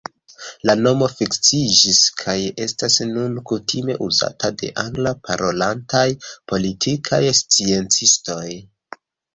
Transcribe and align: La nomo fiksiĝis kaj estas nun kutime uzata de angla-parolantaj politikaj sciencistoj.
La 0.67 0.73
nomo 0.85 1.09
fiksiĝis 1.17 1.99
kaj 2.21 2.35
estas 2.65 2.97
nun 3.11 3.37
kutime 3.51 3.99
uzata 4.09 4.53
de 4.63 4.73
angla-parolantaj 4.87 6.07
politikaj 6.55 7.25
sciencistoj. 7.45 8.47